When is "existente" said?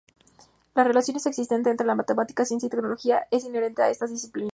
1.23-1.69